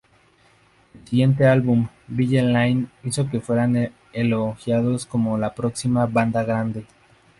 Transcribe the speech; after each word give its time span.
El 0.95 1.07
siguiente 1.07 1.45
álbum, 1.45 1.87
"Villa 2.07 2.41
Elaine", 2.41 2.87
hizo 3.03 3.29
que 3.29 3.39
fueran 3.39 3.91
elogiados 4.13 5.05
como 5.05 5.37
la 5.37 5.53
próxima 5.53 6.07
"banda 6.07 6.41
grande". 6.41 6.87